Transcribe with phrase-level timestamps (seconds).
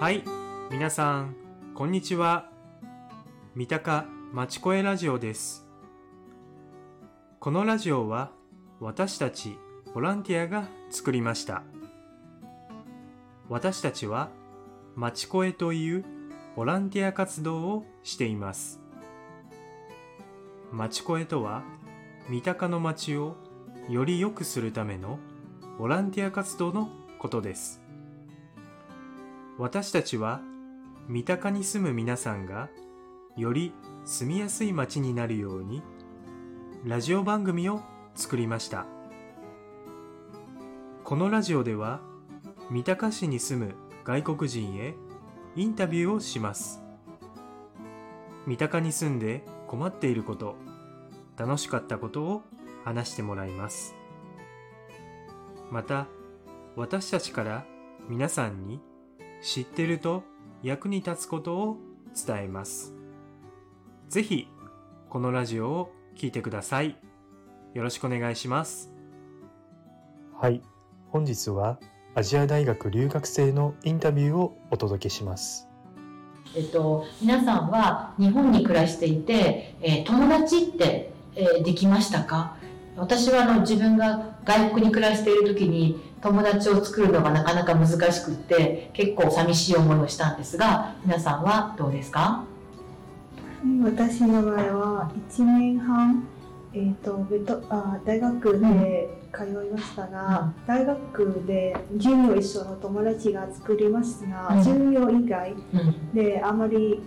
[0.00, 0.24] はい、
[0.70, 1.36] 皆さん、
[1.74, 2.48] こんにちは。
[3.54, 5.66] 三鷹まちこえラジオです。
[7.38, 8.30] このラジオは、
[8.80, 9.58] 私たち
[9.94, 11.64] ボランティアが作りました。
[13.50, 14.30] 私たちは、
[14.96, 16.06] まちこえという
[16.56, 18.80] ボランティア活動をしています。
[20.72, 21.62] まちこえとは、
[22.30, 23.36] 三鷹の街を
[23.90, 25.18] より良くするための
[25.78, 27.82] ボランティア活動のことです。
[29.60, 30.40] 私たちは
[31.06, 32.70] 三鷹に住む皆さんが
[33.36, 33.74] より
[34.06, 35.82] 住みやすい街になるように
[36.82, 37.82] ラジオ番組を
[38.14, 38.86] 作りました。
[41.04, 42.00] このラジオでは
[42.70, 44.94] 三鷹市に住む外国人へ
[45.56, 46.82] インタビューをします。
[48.46, 50.56] 三鷹に住んで困っていること、
[51.36, 52.42] 楽しかったことを
[52.82, 53.94] 話してもらいます。
[55.70, 56.06] また、
[56.76, 57.66] 私たちから
[58.08, 58.80] 皆さんに
[59.42, 60.22] 知ってると
[60.62, 61.76] 役に立つことを
[62.26, 62.94] 伝えます。
[64.08, 64.48] ぜひ、
[65.08, 66.96] このラジオを聞いてください。
[67.74, 68.92] よろしくお願いします。
[70.38, 70.60] はい。
[71.08, 71.78] 本日は
[72.14, 75.68] アジア大学留学生のインタビューをお届けします。
[76.56, 82.56] えっと、皆さんは日本に暮らしていて、えー友達って、えーできましたか？
[82.96, 92.44] 私はあの自分が外国に暮らしている時に友達を作るのがなかなか難しくって結構寂しい思いをしたんですが皆さんはどうですか？
[93.84, 96.26] 私の場合は1年半、
[96.72, 104.64] えー、とベトあ大学で通いましたが、大学で授業一緒の友達が作りますが、うん。
[104.64, 106.14] 授業以外うん。
[106.14, 107.02] であまり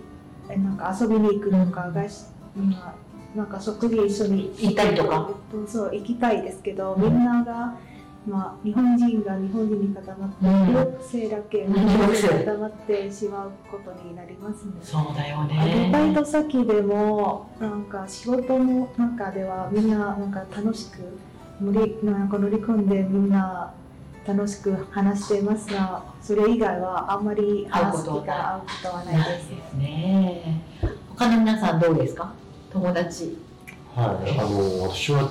[0.48, 2.94] えなんか遊びに行くとか、外出まあ
[3.36, 5.28] なんか食事一緒に行ったりとか。
[5.28, 7.02] えっとそう行きたいですけど、うん。
[7.02, 7.74] みんなが、
[8.26, 10.66] まあ、日本人が日本人に固まって、うん。
[10.68, 14.72] 留学生だけうん日本人に固まってしまうことになりますね。
[14.82, 16.14] そうだよアルバイね。
[16.14, 20.98] ト先でもなんか仕事の中ではみんななんか楽しく
[21.62, 23.74] 乗りなんか乗り込んでみんな
[24.26, 25.70] 楽しく話しています。
[25.72, 29.26] がそれ以外はあんまり話す機会会うことはないです。
[29.26, 30.62] ないですね
[31.10, 32.32] 他の皆さんどうですか？
[32.72, 33.36] 友達。
[33.94, 35.30] はい、あの私は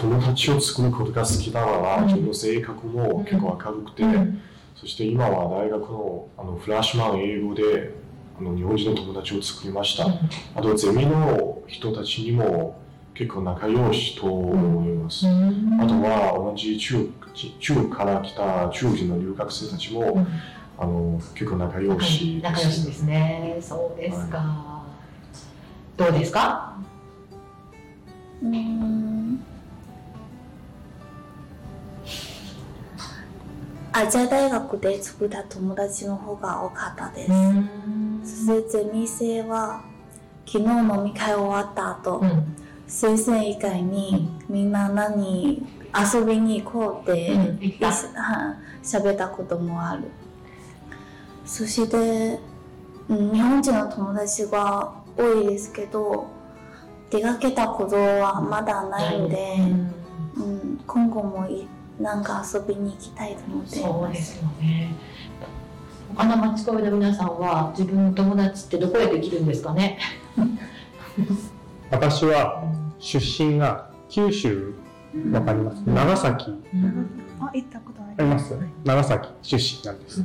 [0.00, 4.40] 友達を作ることが好きだから、うん自分の性格も結構明るくて、うん。
[4.74, 7.92] そして今は大学のあのフラッシュマン英語で
[8.38, 10.06] あの日本人の友達を作りました。
[10.54, 12.80] あとゼミの人たちにも
[13.12, 15.26] 結構仲良しと思います。
[15.26, 15.78] うん。
[15.80, 17.12] あとは同じ中
[17.60, 20.26] 中から来た中国人の留学生たちも、うん。
[20.78, 23.58] あの結構仲良し仲良しですね。
[23.60, 24.82] そうですか、
[25.98, 26.78] どうですか？
[28.42, 29.44] うーん
[33.92, 37.32] アジア大学で作った友達の方が多かったです。
[37.32, 39.82] んそしてゼミ生は
[40.46, 42.56] 昨日飲み会終わった後、うん
[42.86, 45.64] 先生以外にみんな何
[46.12, 47.58] 遊びに行こうってうん
[48.82, 50.04] 喋ったこともある。
[51.44, 52.40] そして、
[53.08, 56.26] うん、日本人の友達が多いですけど
[57.10, 59.99] 出かけたことはまだないんで、うん
[62.00, 63.76] なんか遊びに行きたいと思って。
[63.76, 64.38] いそうでます。
[64.38, 64.94] すよね。
[66.16, 69.98] 他の町コミの皆さんは自分の友達ってどこでできるんですかね？
[71.90, 72.64] 私は
[72.98, 74.74] 出身が九州。
[75.32, 75.80] わかります？
[75.82, 76.50] 長崎。
[76.72, 77.06] うん。
[77.40, 78.34] あ行ったことあありりま。
[78.34, 80.24] ますす長崎出身なんです。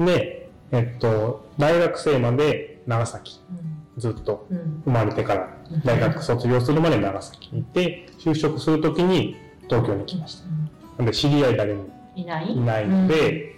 [0.00, 0.06] うん。
[0.06, 3.40] でえっと大学生まで長崎。
[3.98, 4.82] ずっとうん。
[4.84, 5.48] 生まれてから
[5.84, 9.36] 大学卒業するまで長崎にいて就職するときに
[9.68, 10.46] 東京に来ました
[10.98, 12.52] なんで知り合い誰もいない？
[12.52, 13.56] いないので、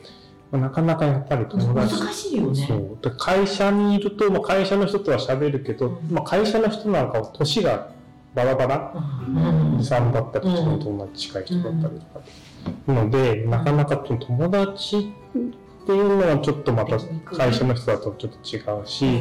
[0.51, 2.67] まあなかなかやっぱり友難達しいよね。
[2.67, 2.99] そう。
[3.03, 6.11] で会社にいると、まあ、会社の人とは喋るけど、うん。
[6.11, 7.93] まあ、会社の人なんかは年が
[8.35, 8.93] バラバラ。
[9.29, 9.85] うん。
[9.85, 12.21] さんだったり、うんその友達近い人だったりとか、
[12.89, 15.03] なので、なかなか友達っ
[15.87, 19.21] ていうのはちょっとまた会社の人だとちょっと違うし、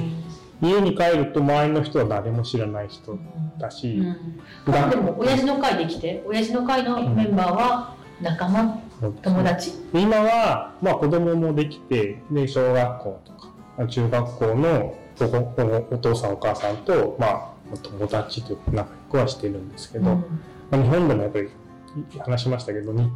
[0.59, 3.19] 家に帰ると周りの人は誰も知らない人
[3.59, 3.99] だし、
[4.65, 4.89] うん。
[4.89, 6.23] でも親父の会で来て。
[6.25, 8.81] 親父の会のメンバーは仲間？
[9.21, 9.71] 友達？
[9.93, 14.95] で今は、まあ、子供もできてで小学校とか中学校の
[15.91, 17.53] お父さんお母さんと、まあ、
[17.83, 20.41] 友達というか仲良くはしてるんですけど、うん。
[20.71, 21.49] まあ、日本でもやっぱり
[22.19, 23.11] 話しましたけどに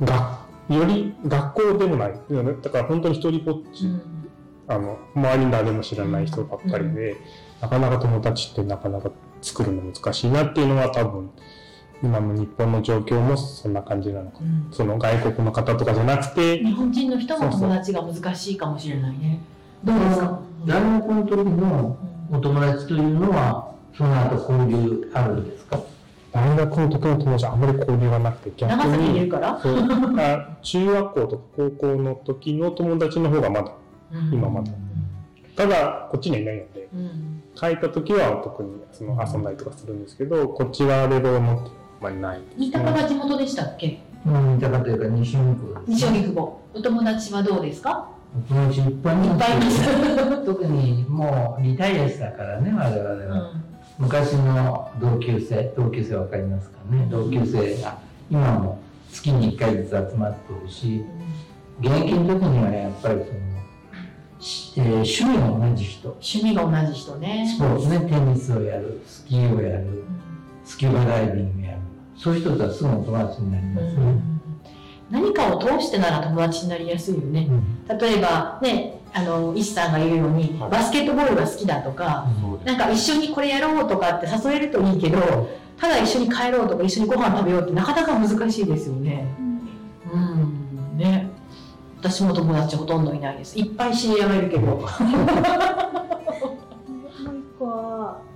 [0.00, 2.20] がより学校でもない。
[2.62, 4.02] だから本当に一人ぼっち、うん。
[4.68, 7.16] あの周りに誰も知らない人ばっかりで、
[7.60, 11.30] なかなか友達ってなかなか作るの難しいなっていうのは多分
[12.02, 14.38] 今の日本の状況もそんな感じなのか。
[14.40, 14.68] うん。
[14.70, 19.40] その外国の方とかじゃなくて、日本人の人も友達が難しいかもしれないね。
[19.84, 21.96] どうですか、大学の時の
[22.32, 25.80] お友達というのは、その後交流あるんですか？
[26.32, 29.76] 大学の時の友達あんまり交流がなくて、逆長崎にいるに、から、そう。
[30.18, 33.72] あ中学校とか高校の時の友達の方がまだ、
[34.12, 34.34] うん。
[34.34, 34.70] 今まだ。
[35.56, 37.42] ただ、こっちにはいないので、うん。
[37.54, 41.70] 帰った時は特にその遊んだりとかするんですけど、こっち側でどうのって
[42.00, 42.40] まりない。
[42.58, 44.00] 新高が地元でしたっけ？
[44.26, 46.60] うん、だからというか西荻窪です、西荻窪。
[46.74, 48.08] お友達はどうですか？
[48.36, 50.44] お友達いっぱいいいっぱいいます。
[50.44, 51.06] 特に。
[51.08, 53.50] もうリタイアしたからね、我々は。
[53.50, 53.64] うん。
[53.98, 57.96] 昔の同級生、同級生わかりますかね、同級生が
[58.30, 58.78] 今も
[59.10, 61.02] 月に1回ずつ集まってるし、
[61.80, 63.26] 現役の時にはやっぱりその、
[64.38, 67.46] しえー趣味が同じ人、趣味が同じ人ね。
[67.56, 67.58] ス。
[67.58, 70.02] ポーツね、テニスをやる、スキーをやる、うん。
[70.64, 71.65] スキューバダイビング
[72.18, 74.36] そういう人とはすぐお友達になりますね。
[75.10, 77.48] 何かを通してなら友達になりやすいよね。
[77.88, 82.26] 例えばね、あの、石さんが言うように、はいバスケットボールが好きだとか、
[82.64, 85.48] なんか一緒にこれやろうとかって誘えるといいけど、
[85.78, 89.26] ただ一緒に帰ろうとか一緒にご飯食べようってなかなか難しいですよね。
[90.12, 91.30] うん、ね。
[91.98, 93.58] 私も友達ほとんどいないです。
[93.58, 94.86] いっぱい知り合いはいるけど。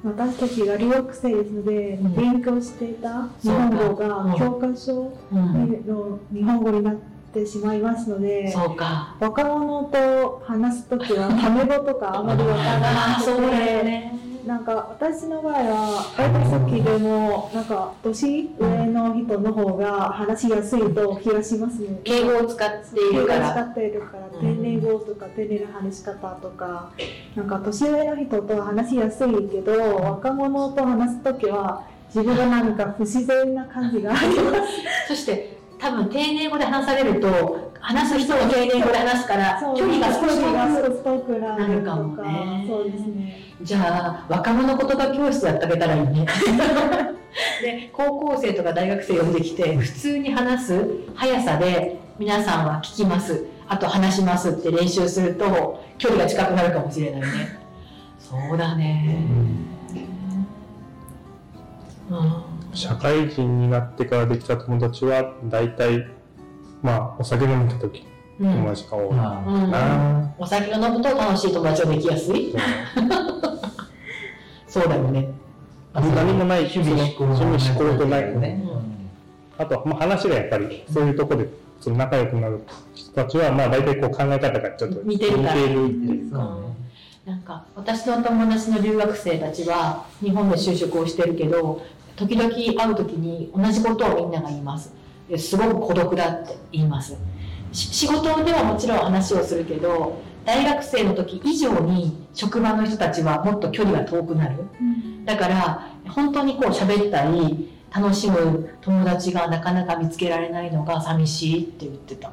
[0.02, 6.94] 私たちが留学生ですので、うん勉強していた日本語うんが教科書うん、の日本語になっ
[7.32, 9.14] てしまいますので、そうか。
[9.20, 14.29] 若者と話すときはタメ語とかあまりわからあなくて、ね。
[14.46, 22.00] なんか私の場合はバイト先でもなんか年上の人の方が話しやすいと気がしますね。
[22.04, 23.62] 敬語を使っているか使ら。
[23.62, 26.90] っているから、うん丁寧語とか丁寧な話し方とか、
[27.36, 35.08] なんか年上の人と話しやすいけど、若者と話すときは、自分がなんか不自然な感じがあります。
[35.08, 41.38] そして、多分丁寧語で話されると、話す人も丁寧語で話すから、距離が少し遠く。
[41.38, 43.36] なるかもかね、そうですね。
[43.62, 46.26] じゃあ、若者言葉教室やってあげたらいいね。
[47.62, 53.46] で、高校生とか大学生呼んできて、普通に話す速さで、皆さんは聞きます。
[53.68, 57.28] あと話しますって練習すると、距離が近くなるかもしれないね。
[58.18, 59.26] そうだね。
[62.10, 62.44] うん。
[62.74, 66.06] 社会人になってからできた友達は、大体、
[66.82, 68.06] まあ、お酒飲んだ時、
[68.40, 68.52] うん。
[68.52, 69.70] 友達が多いまあうん。
[69.70, 70.34] な。
[70.38, 72.54] お酒を飲むと楽しい友達ができやすい
[74.66, 74.84] そう。
[74.88, 75.28] だよね。
[75.92, 78.62] 何もない趣味思考趣味思考とないね。
[79.58, 81.48] あと、まあ、話がやっぱり、そういうところで、
[81.80, 82.60] その仲良くなる
[82.94, 86.32] 人たちは、まあ、大体こう考え方がちょっと似てるっていう。
[86.32, 86.70] か。
[87.26, 91.82] なんか私の友達の留学生たちは日本で就職をしてるけど
[92.16, 94.88] 時々会う時に同じことをみんなが言います。
[94.88, 94.94] で
[95.38, 97.16] すごく孤独だって言います。
[97.72, 104.64] し仕事ではもちろん話をするけど大学生の時以上に職場の人たちはもっと距離が遠くなる。
[105.24, 112.32] だから本当にこう喋ったり楽しむ友達がなかなか見つけられないのが寂しいって言ってた、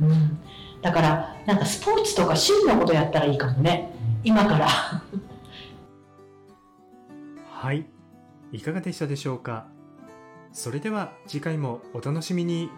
[0.00, 0.38] うん、
[0.82, 3.90] だからなんかスポーツとか趣味のことやったらいいかもね。
[4.24, 4.68] 今から。
[7.50, 7.86] はい。
[8.52, 9.66] いかがでしたでしょうか？
[10.54, 12.70] それでは次回もお楽しみに。